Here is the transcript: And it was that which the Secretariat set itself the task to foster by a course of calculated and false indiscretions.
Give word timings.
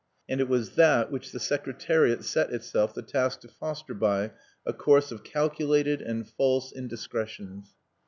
And 0.27 0.41
it 0.41 0.49
was 0.49 0.77
that 0.77 1.11
which 1.11 1.31
the 1.31 1.39
Secretariat 1.39 2.23
set 2.25 2.51
itself 2.51 2.91
the 2.95 3.03
task 3.03 3.41
to 3.41 3.47
foster 3.47 3.93
by 3.93 4.31
a 4.65 4.73
course 4.73 5.11
of 5.11 5.23
calculated 5.23 6.01
and 6.01 6.27
false 6.27 6.71
indiscretions. 6.71 7.75